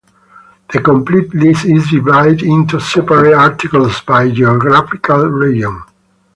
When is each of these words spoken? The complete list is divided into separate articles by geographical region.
The 0.73 0.81
complete 0.81 1.31
list 1.35 1.63
is 1.65 1.91
divided 1.91 2.41
into 2.41 2.79
separate 2.79 3.35
articles 3.35 4.01
by 4.01 4.31
geographical 4.31 5.27
region. 5.27 5.83